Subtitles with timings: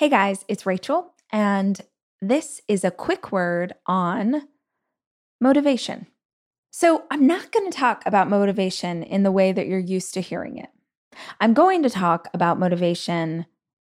[0.00, 1.78] Hey guys, it's Rachel, and
[2.22, 4.48] this is a quick word on
[5.42, 6.06] motivation.
[6.70, 10.22] So, I'm not going to talk about motivation in the way that you're used to
[10.22, 10.70] hearing it.
[11.38, 13.44] I'm going to talk about motivation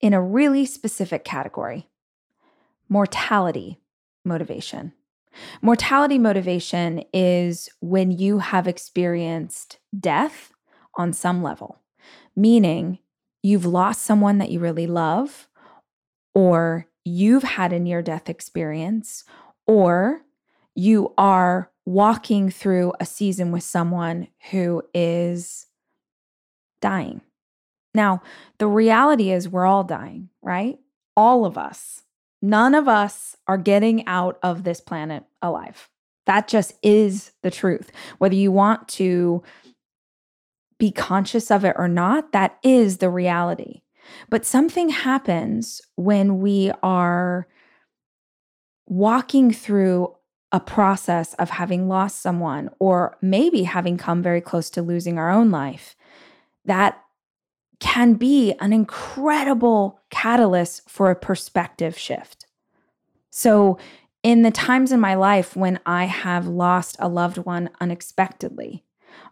[0.00, 1.88] in a really specific category
[2.88, 3.78] mortality
[4.24, 4.94] motivation.
[5.60, 10.52] Mortality motivation is when you have experienced death
[10.96, 11.78] on some level,
[12.34, 12.98] meaning
[13.40, 15.46] you've lost someone that you really love
[16.34, 19.24] or you've had a near death experience,
[19.66, 20.22] or
[20.74, 25.66] you are walking through a season with someone who is
[26.80, 27.20] dying.
[27.94, 28.22] Now,
[28.58, 30.78] the reality is we're all dying, right?
[31.16, 32.02] All of us.
[32.40, 35.88] None of us are getting out of this planet alive.
[36.26, 37.90] That just is the truth.
[38.18, 39.42] Whether you want to
[40.78, 43.81] be conscious of it or not, that is the reality.
[44.28, 47.46] But something happens when we are
[48.86, 50.14] walking through
[50.50, 55.30] a process of having lost someone or maybe having come very close to losing our
[55.30, 55.96] own life
[56.64, 57.02] that
[57.80, 62.46] can be an incredible catalyst for a perspective shift.
[63.30, 63.78] So,
[64.22, 68.84] in the times in my life when I have lost a loved one unexpectedly,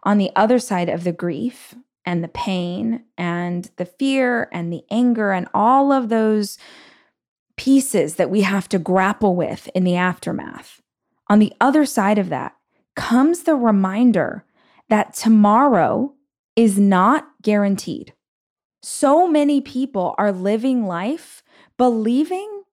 [0.03, 4.83] on the other side of the grief and the pain and the fear and the
[4.89, 6.57] anger and all of those
[7.57, 10.81] pieces that we have to grapple with in the aftermath.
[11.29, 12.55] On the other side of that
[12.95, 14.45] comes the reminder
[14.89, 16.13] that tomorrow
[16.55, 18.13] is not guaranteed.
[18.81, 21.43] So many people are living life
[21.77, 22.63] believing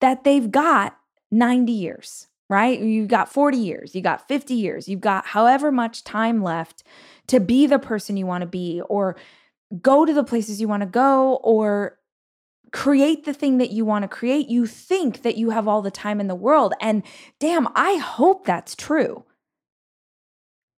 [0.00, 0.98] that they've got
[1.30, 2.78] 90 years, right?
[2.78, 6.82] You've got 40 years, you got 50 years, you've got however much time left
[7.28, 9.16] to be the person you want to be or
[9.80, 11.98] go to the places you want to go or
[12.72, 15.90] create the thing that you want to create, you think that you have all the
[15.90, 16.72] time in the world.
[16.80, 17.02] And
[17.38, 19.24] damn, I hope that's true.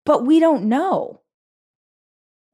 [0.04, 1.20] But we don't know.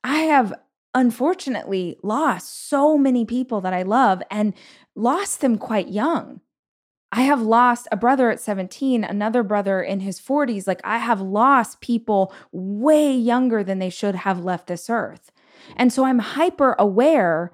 [0.04, 0.54] I have
[0.94, 4.54] unfortunately lost so many people that I love and
[4.94, 6.40] lost them quite young.
[7.10, 10.66] I have lost a brother at 17, another brother in his 40s.
[10.66, 15.32] Like, I have lost people way younger than they should have left this earth.
[15.76, 17.52] And so I'm hyper aware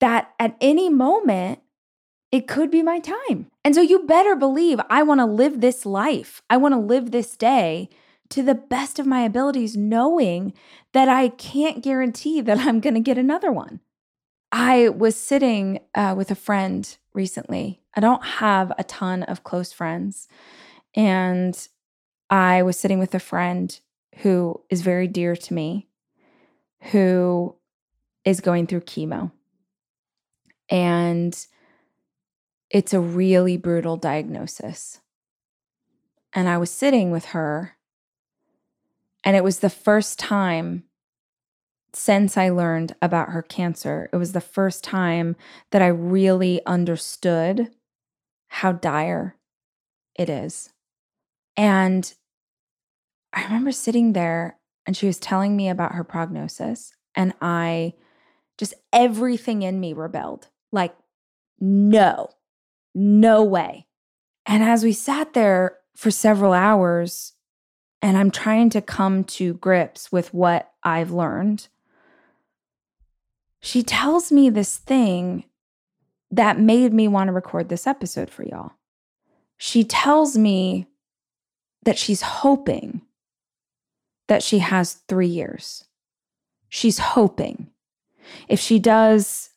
[0.00, 1.60] that at any moment,
[2.30, 3.50] it could be my time.
[3.64, 6.42] And so you better believe I want to live this life.
[6.50, 7.88] I want to live this day
[8.30, 10.52] to the best of my abilities, knowing
[10.92, 13.80] that I can't guarantee that I'm going to get another one.
[14.56, 17.82] I was sitting uh, with a friend recently.
[17.96, 20.28] I don't have a ton of close friends.
[20.94, 21.58] And
[22.30, 23.76] I was sitting with a friend
[24.18, 25.88] who is very dear to me,
[26.92, 27.56] who
[28.24, 29.32] is going through chemo.
[30.68, 31.36] And
[32.70, 35.00] it's a really brutal diagnosis.
[36.32, 37.76] And I was sitting with her,
[39.24, 40.84] and it was the first time
[41.96, 45.36] since I learned about her cancer, it was the first time
[45.70, 47.70] that I really understood
[48.48, 49.36] how dire
[50.18, 50.72] it is.
[51.56, 52.12] And
[53.32, 57.94] I remember sitting there and she was telling me about her prognosis, and I
[58.58, 60.94] just everything in me rebelled like,
[61.58, 62.28] no,
[62.94, 63.86] no way.
[64.46, 67.32] And as we sat there for several hours,
[68.02, 71.68] and I'm trying to come to grips with what I've learned
[73.64, 75.44] she tells me this thing
[76.30, 78.72] that made me want to record this episode for y'all.
[79.56, 80.86] She tells me
[81.82, 83.00] that she's hoping
[84.28, 85.84] that she has three years.
[86.68, 87.70] She's hoping.
[88.48, 89.48] If she does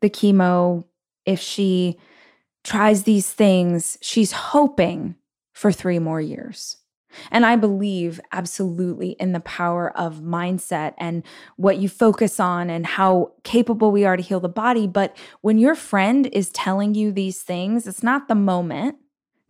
[0.00, 0.84] the chemo,
[1.26, 1.98] if she
[2.62, 5.16] tries these things, she's hoping
[5.52, 6.76] for three more years.
[7.30, 11.22] And I believe absolutely in the power of mindset and
[11.56, 14.86] what you focus on and how capable we are to heal the body.
[14.86, 18.96] But when your friend is telling you these things, it's not the moment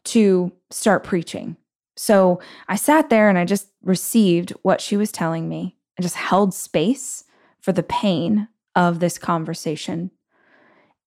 [0.05, 1.57] to start preaching.
[1.97, 5.77] So I sat there and I just received what she was telling me.
[5.99, 7.25] I just held space
[7.61, 10.13] for the pain of this conversation.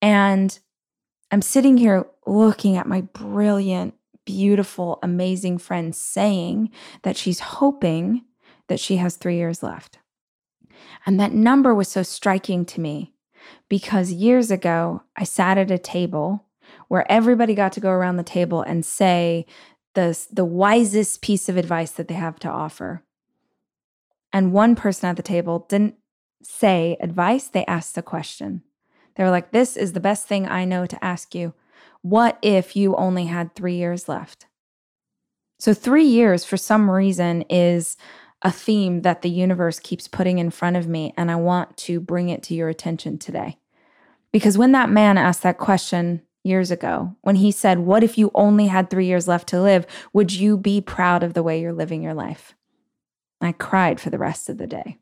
[0.01, 0.57] And
[1.31, 3.93] I'm sitting here looking at my brilliant
[4.25, 6.69] beautiful, amazing friend saying
[7.03, 8.23] that she's hoping
[8.67, 9.99] that she has three years left.
[11.05, 13.13] And that number was so striking to me
[13.69, 16.45] because years ago, I sat at a table
[16.87, 19.45] where everybody got to go around the table and say
[19.93, 23.03] the, the wisest piece of advice that they have to offer.
[24.33, 25.95] And one person at the table didn't
[26.43, 28.63] say advice, they asked a question.
[29.15, 31.53] They were like, This is the best thing I know to ask you.
[32.01, 34.47] What if you only had three years left?
[35.59, 37.95] So, three years for some reason is
[38.41, 41.99] a theme that the universe keeps putting in front of me, and I want to
[41.99, 43.59] bring it to your attention today.
[44.31, 48.31] Because when that man asked that question years ago, when he said, What if you
[48.33, 49.85] only had three years left to live?
[50.13, 52.55] Would you be proud of the way you're living your life?
[53.39, 54.97] I cried for the rest of the day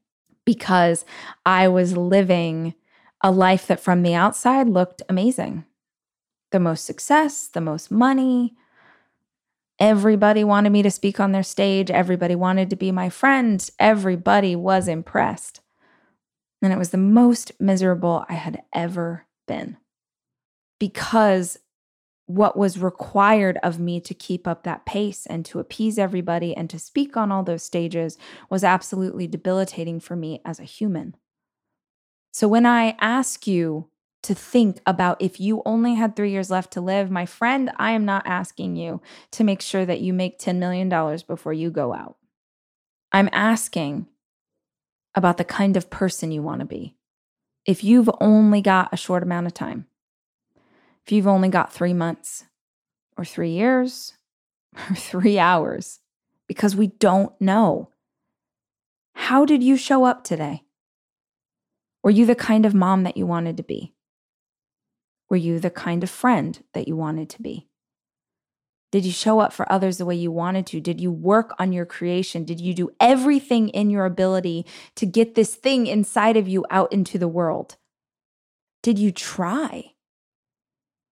[0.45, 1.05] because
[1.45, 2.73] I was living
[3.21, 5.65] a life that from the outside looked amazing.
[6.51, 8.55] The most success, the most money.
[9.79, 11.89] Everybody wanted me to speak on their stage.
[11.89, 13.67] Everybody wanted to be my friend.
[13.79, 15.61] Everybody was impressed.
[16.61, 19.77] And it was the most miserable I had ever been
[20.79, 21.59] because
[22.25, 26.69] what was required of me to keep up that pace and to appease everybody and
[26.69, 28.17] to speak on all those stages
[28.51, 31.15] was absolutely debilitating for me as a human.
[32.31, 33.89] So when I ask you
[34.23, 37.91] to think about if you only had three years left to live, my friend, I
[37.91, 39.01] am not asking you
[39.31, 40.89] to make sure that you make $10 million
[41.27, 42.17] before you go out.
[43.11, 44.07] I'm asking
[45.15, 46.95] about the kind of person you want to be.
[47.65, 49.87] If you've only got a short amount of time,
[51.05, 52.45] if you've only got three months
[53.17, 54.13] or three years
[54.89, 55.99] or three hours,
[56.47, 57.89] because we don't know.
[59.13, 60.63] How did you show up today?
[62.03, 63.93] Were you the kind of mom that you wanted to be?
[65.29, 67.67] Were you the kind of friend that you wanted to be?
[68.91, 70.81] Did you show up for others the way you wanted to?
[70.81, 72.43] Did you work on your creation?
[72.43, 74.65] Did you do everything in your ability
[74.95, 77.77] to get this thing inside of you out into the world?
[78.81, 79.93] Did you try?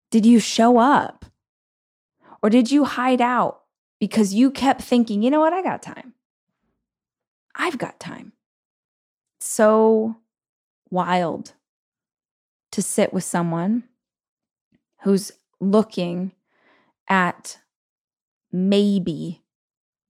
[0.09, 1.25] Did you show up?
[2.41, 3.61] Or did you hide out
[3.99, 6.13] because you kept thinking, you know what, I got time?
[7.55, 8.33] I've got time.
[9.39, 10.17] So
[10.89, 11.53] wild
[12.71, 13.83] to sit with someone
[15.03, 16.33] who's looking
[17.09, 17.59] at
[18.51, 19.44] maybe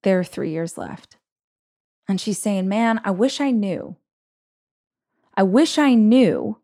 [0.03, 1.17] there are three years left.
[2.07, 3.97] And she's saying, Man, I wish I knew.
[5.35, 6.57] I wish I knew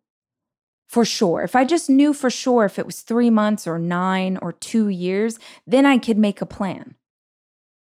[0.87, 1.41] for sure.
[1.41, 4.89] If I just knew for sure if it was three months or nine or two
[4.89, 6.95] years, then I could make a plan.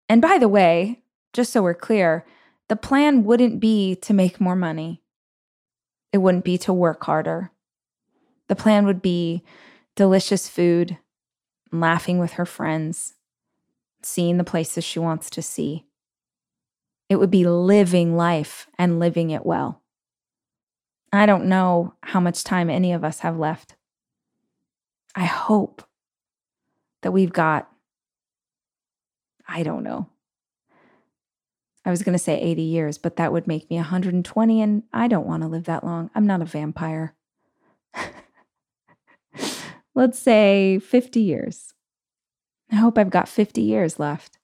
[0.09, 1.03] And by the way,
[1.33, 2.25] just so we're clear,
[2.69, 5.01] the plan wouldn't be to make more money,
[6.11, 7.51] it wouldn't be to work harder.
[8.47, 9.43] The plan would be
[9.95, 10.97] delicious food,
[11.71, 13.15] laughing with her friends,
[14.01, 15.85] seeing the places she wants to see.
[17.09, 19.81] It would be living life and living it well.
[21.11, 23.75] I don't know how much time any of us have left.
[25.15, 25.83] I hope
[27.03, 27.69] that we've got,
[29.47, 30.09] I don't know.
[31.85, 35.07] I was going to say 80 years, but that would make me 120, and I
[35.07, 36.09] don't want to live that long.
[36.15, 37.13] I'm not a vampire.
[39.95, 41.73] Let's say 50 years.
[42.71, 44.39] I hope I've got 50 years left.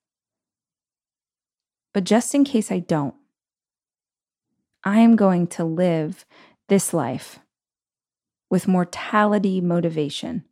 [1.94, 3.16] But just in case I don't,
[4.84, 6.26] I am going to live
[6.68, 7.40] this life
[8.50, 10.46] with mortality motivation,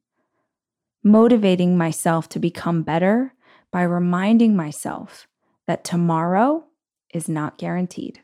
[1.04, 3.34] motivating myself to become better
[3.72, 5.28] by reminding myself
[5.68, 6.66] that tomorrow
[7.14, 8.22] is not guaranteed.